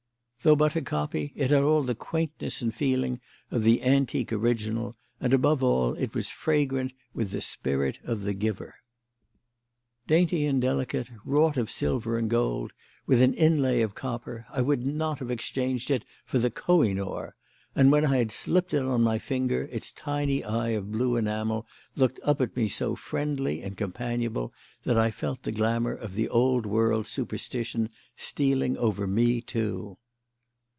[0.43, 4.95] Though but a copy, it had all the quaintness and feeling of the antique original,
[5.19, 8.73] and, above all, it was fragrant with the spirit of the giver.
[10.07, 12.73] Dainty and delicate, wrought of silver and gold,
[13.05, 16.93] with an inlay of copper, I would not have exchanged it for the Koh i
[16.93, 17.35] noor;
[17.75, 21.67] and when I had slipped it on my finger its tiny eye of blue enamel
[21.95, 24.53] looked up at me so friendly and companionable
[24.85, 29.99] that I felt the glamour of the old world superstition stealing over me, too.